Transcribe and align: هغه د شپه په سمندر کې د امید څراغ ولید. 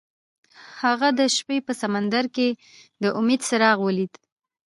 هغه 0.81 1.07
د 1.19 1.21
شپه 1.35 1.57
په 1.67 1.73
سمندر 1.81 2.25
کې 2.35 2.47
د 3.03 3.05
امید 3.19 3.41
څراغ 3.47 3.77
ولید. 3.83 4.13